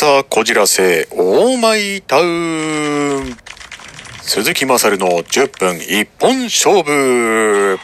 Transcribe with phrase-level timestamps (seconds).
[0.00, 3.36] ザこじらせオーマイタウン
[4.22, 7.78] 鈴木まさるの10分一本勝負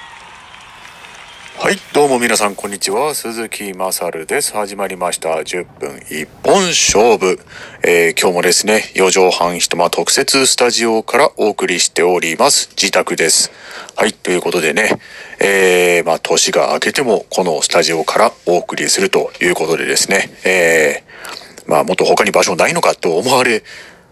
[1.59, 3.15] はい、どうも皆さんこんにちは。
[3.15, 4.53] 鈴木まさるです。
[4.53, 5.31] 始まりました。
[5.31, 7.39] 10分一本勝負。
[7.83, 12.69] えー今日もですね、4畳半一間特設スタジオからお送りしております。
[12.71, 13.51] 自宅です。
[13.97, 15.01] はい、ということでね、
[15.41, 21.06] えー、まあ年が明けてもこのスタジオからお送りするということでですね、えー、
[21.67, 23.63] まあもっと他に場所ないのかと思われ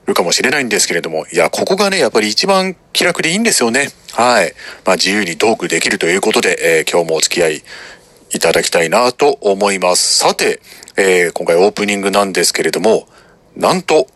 [0.07, 3.89] るかもしれないんですけれども、いや、ここがね、やっぱり一番気楽でいいんですよね。
[4.12, 4.53] はい。
[4.85, 7.62] まあ自由にトークできるということで、えー今日もお付き合い
[8.33, 10.19] いただきたいなと思います。
[10.19, 10.61] さて、
[10.97, 13.07] えー今回オープニングなんですけれども、
[13.57, 14.09] なんと、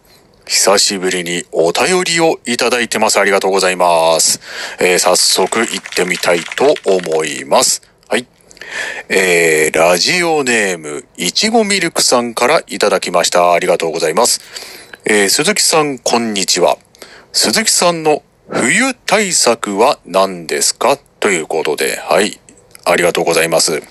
[0.46, 3.20] 久しぶりにお便りをいただいてます。
[3.20, 4.40] ありがとうございます。
[4.80, 7.87] えー早速行ってみたいと思います。
[9.08, 13.52] えー、ラジオネーム、いちごミルクさんからいただきました。
[13.52, 14.40] ありがとうございます。
[15.04, 16.76] えー鈴木さん、こんにちは。
[17.32, 20.98] 鈴木さんの冬対策は何ですか？
[21.20, 22.40] ということで、はい。
[22.84, 23.82] ありがとうございます。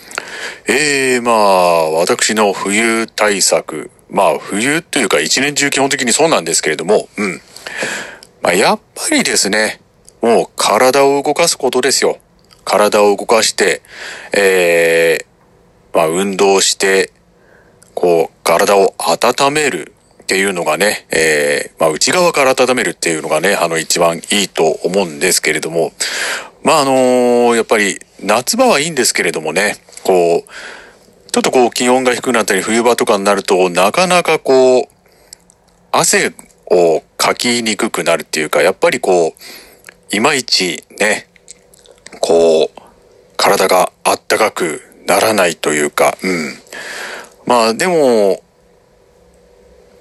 [0.68, 3.92] えー、まあ、私の冬対策。
[4.10, 7.42] まあ、冬というか一年中基本的にそうなんですけれども、うん。
[8.42, 9.82] まあ、やっぱりですね、
[10.22, 12.18] もう体を動かすことですよ。
[12.68, 13.82] 体を動かして、
[14.34, 17.14] えー、まあ、運動して、
[17.94, 19.94] こう、体を温める
[20.24, 25.94] っていうのがね、えー、まあ、内側から温めるっていうのがね、あの、一番いいと思うんですけれども、
[26.62, 34.84] まあ、あのーやっぱり、夏場はいいんですけれどもね、こう、ちょっとこう、気温が低くなったり、冬場とかになると、なかなかこう、
[35.94, 36.34] 汗
[36.70, 41.27] をかきにくくなるっていうか、やっぱりこう、いまいちね、
[42.20, 42.82] こう、
[43.38, 46.54] 体があったかくならないというか、うん。
[47.46, 48.42] まあでも、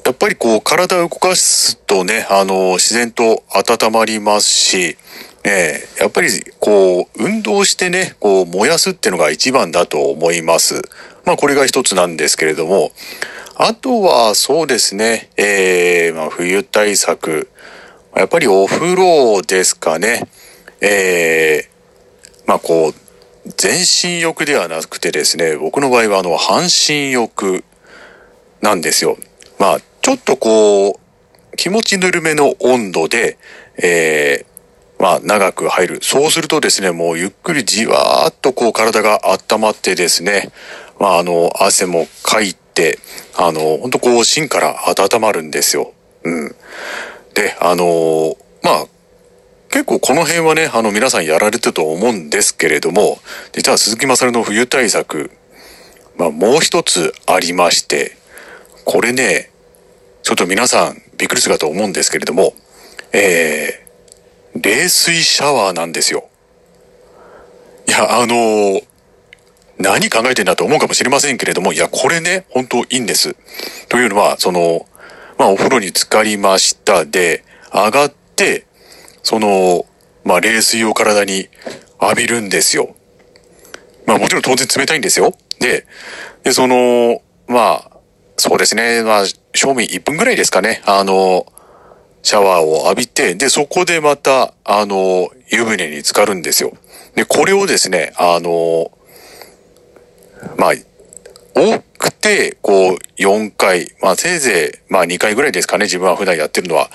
[0.05, 4.97] やっぱりこう体を動かすとね、あの、自然と温まりますし、
[5.45, 6.29] ね、やっぱり
[6.61, 10.83] こう、運動してね、こう燃やすってのが一番だと思います。
[11.25, 12.92] まあこれが一つなんですけれども、
[13.57, 17.48] あとはそうですね、えー、まあ冬対策、
[18.14, 20.29] やっぱりお風呂ですかね。
[20.80, 21.76] えー、
[22.46, 22.95] まあこう、
[23.57, 27.64] 全身浴ではなくてですね、僕の場合はあの、半身浴
[28.61, 29.17] なんですよ。
[29.58, 30.98] まあ、ちょっとこ
[31.52, 33.39] う、気持ちぬるめの温度で、
[33.83, 35.98] えー、まあ、長く入る。
[36.02, 40.51] そうするとですね、もうゆっくりじわーっとこう体が温まってですね、
[40.98, 42.98] まあ、あの、汗もかいて、
[43.36, 45.92] あの、ほんとこう、芯から温まるんですよ。
[46.24, 46.55] うん。
[47.35, 48.86] で、あのまあ、
[49.71, 53.19] 結構この辺はね、あの皆さんやられてると思うんですけれども、
[53.53, 55.31] 実は鈴木まさるの冬対策、
[56.17, 58.17] まあもう一つありまして、
[58.85, 59.51] これね、
[60.23, 62.55] ちょっと皆さんびっくりするかと思うんですけれども、
[63.13, 66.29] えー、冷水シャワーなんですよ。
[67.89, 68.87] いや、あのー
[69.79, 73.37] 何考えてんだと思うかもしれませんけれども、いや、これね、本当いいんです。
[73.89, 74.87] というのは、その、
[75.39, 78.66] まあ、お風呂に浸かりましたで、上がって、
[79.27, 79.87] その、
[80.23, 81.48] まあ、冷水を体に
[82.01, 82.95] 浴びるんですよ。
[84.07, 85.35] まあ、もちろん当然冷たいんですよ。
[85.59, 85.85] で、
[86.45, 87.91] で、その、まあ、
[88.36, 91.45] そうですね、まあ、正味1分ぐらいですかね、あの、
[92.23, 96.73] シャワーを浴びて、で、そこでまた、あの、湯船に浸かるんですよ。
[97.17, 98.92] で、これをですね、あの、
[100.57, 100.73] まあ、
[101.53, 106.90] 多くて、こう、4回、まあ、せいぜい、まあ、2回ぐらいですかね、自分は普段やってるのは。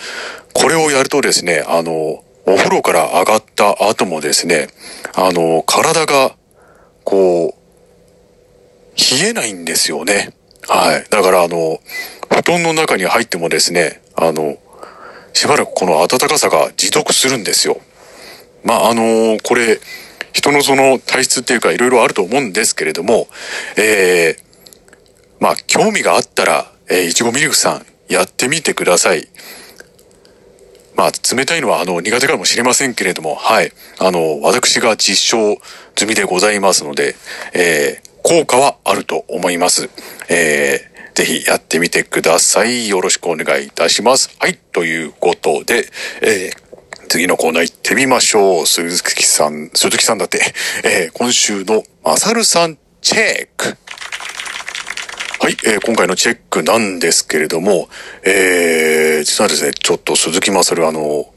[0.53, 4.67] これをやるとですね、あの、お風呂から上がった後もですね、
[5.13, 6.35] あの、体が、
[7.03, 10.33] こう、冷えないんですよね。
[10.67, 11.05] はい。
[11.09, 11.79] だから、あの、
[12.29, 14.57] 布団の中に入ってもですね、あの、
[15.33, 17.79] しばらくこの暖かさが持続するんですよ。
[18.63, 19.79] まあ、あのこれ、
[20.33, 23.27] 人のその体質っていうかいろいろあると思うんですけれども、
[23.77, 24.50] えー、
[25.41, 29.27] まあ、興味があったら、えー、いちごミルクさん、やってみてください。
[30.95, 33.73] まあ、冷たいのは、あの、苦手かもしれませんけれども、はい。
[33.97, 35.57] あの、私が実証
[35.97, 37.15] 済みでございますので、
[37.53, 39.89] えー、効果はあると思います。
[40.29, 42.87] えー、ぜひやってみてください。
[42.87, 44.35] よろしくお願いいたします。
[44.37, 44.59] はい。
[44.71, 45.87] ということで、
[46.21, 48.67] えー、次のコーナー行ってみましょう。
[48.67, 50.39] 鈴木さん、鈴木さんだって、
[50.83, 53.75] えー、今週のマサルさんチェック。
[55.51, 57.89] い、えー今回のチェックなんですけれども、
[58.23, 61.31] えー、実はですね、ちょっと鈴木まさるあの、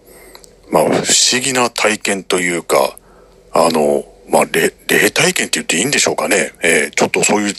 [0.70, 2.96] まあ、不思議な体験というか、
[3.52, 6.52] あの、まあ、霊、霊体験って言っていいんでしょうかね。
[6.62, 7.54] えーちょっとそういう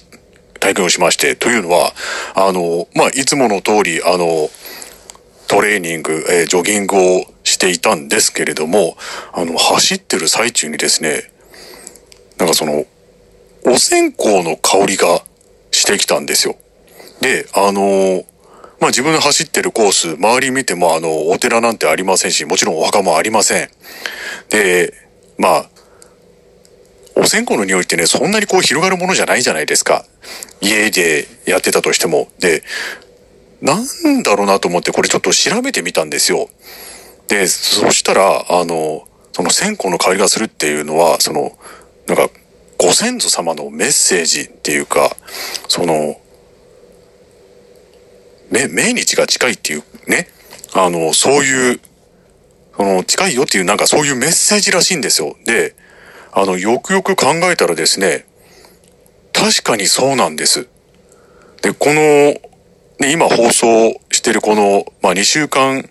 [0.60, 1.94] 体験をしまして、というのは、
[2.34, 4.50] あの、まあ、いつもの通り、あの、
[5.48, 8.98] トレーニング、えー、ジョギングをしていたんですけれども、
[9.34, 11.32] あの、走ってる最中にですね、
[12.38, 12.86] なんかその、
[13.68, 15.24] お線香の香りが
[15.86, 16.56] してきたんですよ。
[17.22, 18.26] で、あの
[18.80, 23.70] まあ、自分の走ってるコース、周り見てもあの、お寺なんてありませんし、もちろんお墓もありません。
[24.50, 24.94] で、
[25.38, 25.70] まあ、
[27.16, 30.06] お線香の匂いってね、そんなにこう広がるものじゃないじゃないですか。
[30.60, 32.28] 家でやってたとしても。
[32.40, 32.64] で、
[33.62, 36.50] なんだろうなと思ってこれちょっと調べてみたんですよ。
[37.30, 41.58] で、そしたら、あの、その線香の香りがするっていうのは、その、
[42.08, 42.30] なんか、
[42.78, 45.16] ご先祖様のメッセージっていうか、
[45.68, 46.20] その、
[48.50, 50.28] め、命日が近いっていうね、
[50.74, 51.80] あの、そういう、
[52.76, 55.36] その、近いよっていうなんかそういうメッセージらしいんですよ。
[55.46, 55.76] で、
[56.32, 58.26] あの、よくよく考えたらですね、
[59.32, 60.68] 確かにそうなんです。
[61.62, 62.02] で、この、
[63.00, 65.90] ね、今放送してるこの、まあ、2週間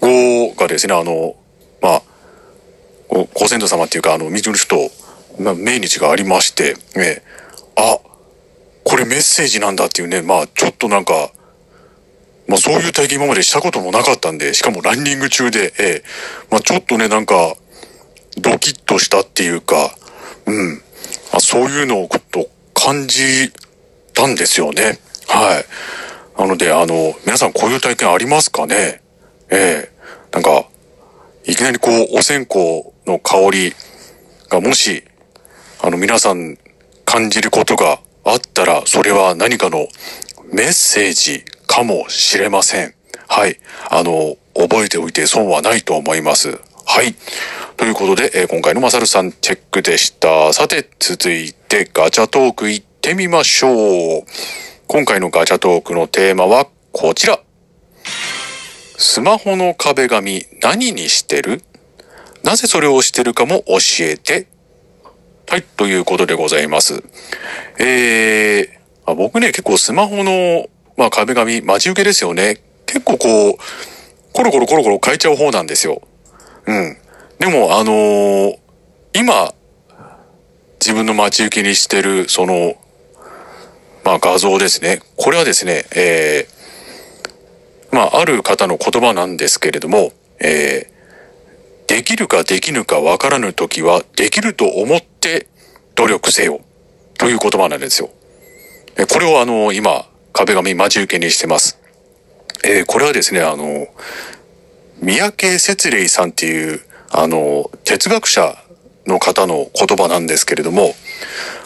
[0.00, 1.36] 後がですね、あの、
[1.80, 2.02] まあ、
[3.08, 4.76] ご先祖様っていうか、あの、水の人、
[5.38, 7.22] まあ、命日がありまして、ね、
[7.76, 7.98] あ、
[8.84, 11.32] これメッセージなんだっていうね、まあちょっとなんか、
[12.48, 16.04] まあそういう体験今までしたこともなかったんで、しかもランニング中で、ええ
[16.50, 17.54] まあちょっとね、なんか、
[18.38, 19.96] ドキッとしたっていうか、
[20.46, 20.74] うん。
[20.74, 20.80] ま
[21.34, 23.52] あそういうのをちょっと感じ
[24.14, 24.98] たんですよね。
[25.28, 26.40] はい。
[26.40, 29.00] なので、あの、皆さんこういう体験ありますかね？
[29.50, 29.92] ええ
[30.32, 30.66] なんか、
[31.44, 32.58] いきなりこう、お線香
[33.06, 33.74] の香り
[34.48, 35.04] がもし、
[35.92, 36.56] の皆さん
[37.04, 39.86] 感じることがあったら、それは何かの
[40.50, 42.94] メッセージかもしれません。
[43.28, 43.58] はい。
[43.90, 46.58] あの、覚えておいて損はないと思います。
[46.86, 47.14] はい。
[47.76, 50.52] ということで、えー、今回のマサルさんチェックでした。
[50.54, 54.24] さて、続いてガチャトーク行ってみましょう。
[54.86, 57.38] 今回のガチャトークのテーマはこちら。
[58.96, 61.62] スマホの壁紙何にしてる？
[62.44, 64.48] なぜそれをしてるかも教えて
[65.52, 67.04] はい、ということでございます。
[67.78, 68.68] えー、
[69.04, 72.62] あ僕ね、結構スマホの、まあ、壁紙、待ち受けですよね。
[72.86, 73.56] 結構こう、
[74.32, 76.00] コロコロコロコロ変えちゃう方なんですよ。
[76.64, 76.96] うん。
[77.38, 78.58] でも、あのー、
[79.12, 79.52] 今、
[80.80, 82.76] 自分の待ち受けにしてる、その、
[84.04, 85.02] まあ、画像ですね。
[85.16, 90.90] これはですね、えー、まあ、ある方の言葉なんですけれども、え、
[91.92, 95.46] できるかできぬかわからぬ時は、できると思って
[95.94, 96.62] 努力せよ。
[97.18, 98.08] という言葉なんですよ。
[99.10, 101.78] これをあの、今、壁紙待ち受けにしてます。
[102.64, 103.88] えー、これはですね、あの、
[105.02, 106.80] 三宅節霊さんっていう、
[107.10, 108.56] あの、哲学者
[109.06, 110.94] の方の言葉なんですけれども、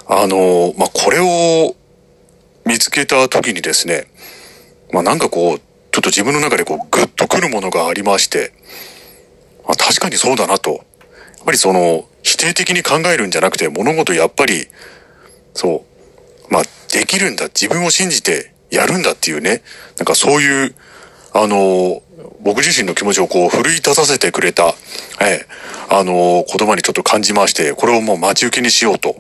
[0.09, 1.77] あの、まあ、これを
[2.65, 4.09] 見つけた時にですね、
[4.91, 5.63] まあ、なんかこう、ちょ
[6.01, 8.53] っと自分の中でこう、ぐっとくるものがありまして、
[9.67, 10.71] あ、確かにそうだなと。
[10.71, 14.67] やっぱりその、否定的に考えるんじゃなくて、物事やっぱり、
[15.55, 15.85] そ
[16.51, 19.63] う、まあ、できるんだ、自分を信じてやるんだっていうね、
[19.97, 20.75] なんかそういう、
[21.33, 22.03] あの、
[22.41, 24.75] 僕自身の気持ちをこう、奮い立たせてくれた、
[25.21, 25.47] ええ、
[25.89, 29.17] あの、言葉にちょっと感じまして、これをもう待ち受けにしようと。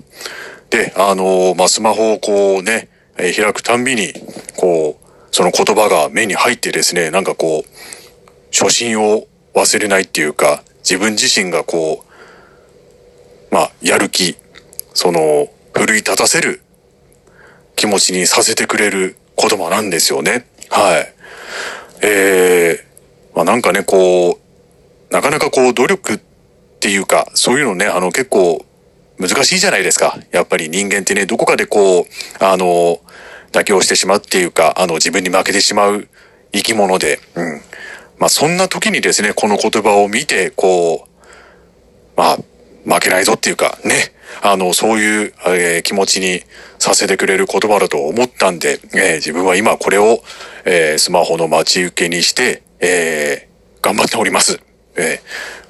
[0.70, 2.88] で、あの、まあ、スマホをこうね、
[3.18, 4.12] え、開くたんびに、
[4.56, 7.70] こう、その言葉が目に入ってですね、なんかこう、
[8.52, 9.26] 初心を
[9.56, 12.04] 忘れないっていうか、自分自身がこ
[13.50, 14.36] う、まあ、やる気、
[14.92, 16.60] その、奮い立たせる
[17.74, 20.46] 気持ちにさせてくれる言葉なんですよね。
[20.70, 21.12] はい。
[22.02, 26.20] えー、まあなんかね、こう、なかなかこう努力っ
[26.80, 28.64] ていうか、そういうのね、あの結構
[29.18, 30.18] 難しいじゃないですか。
[30.32, 32.04] やっぱり人間ってね、どこかでこう、
[32.44, 33.00] あの、
[33.52, 36.08] 妥協してしまうっていうか、あの自分に負けてしまう
[36.52, 37.60] 生き物で、うん。
[38.18, 41.16] まあそんな時にですね、この言葉を見て、こう、
[42.16, 42.36] まあ、
[42.86, 46.42] 負けないぞっていうか、ね、あの、そういう、えー、気持ちに
[46.78, 50.20] させてくれる言葉だと思ったんで、えー、自分は今これを、
[50.64, 53.48] えー、スマホの待ち受けにして、え、
[53.82, 54.60] 頑張っております。
[54.96, 55.20] え、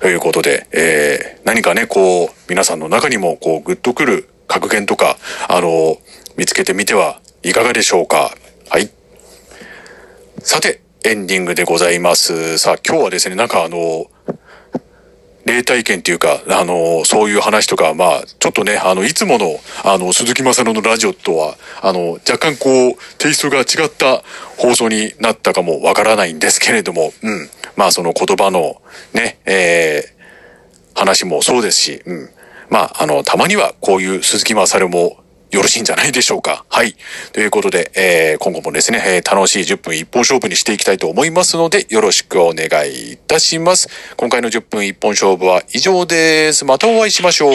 [0.00, 5.16] ということで、え、何かね、こう、皆さんの中にも、こう、グッとくる格言とか、
[5.48, 5.98] あの、
[6.36, 8.34] 見つけてみてはいかがでしょうか。
[8.68, 8.90] はい。
[10.40, 12.58] さて、エンディングでございます。
[12.58, 14.06] さあ、今日はですね、なんかあの、
[15.44, 24.24] 霊体験っていうか、あの、そういう話とか、まあ、ちょっとね、あの、いつもの、あの、鈴木正郎のラジオとは、あの、若干こう、テイストが違った
[24.56, 27.48] 放送になったかもわからないんですけれども、うん。
[27.76, 28.82] まあ、その言葉の、
[29.12, 32.30] ね、えー、話もそうですし、うん。
[32.68, 35.18] まあ、あの、たまにはこういう鈴木正郎も
[35.56, 36.66] よろしいんじゃないでしょうか。
[36.68, 36.94] はい。
[37.32, 43.88] ということで、えー今後もですね、えー楽しい10分一本勝負にしていきたいと思いますので、よろしくお願いいたします。
[44.18, 46.66] 今回の10分一本勝負は以上です。
[46.66, 47.52] またお会いしましょう。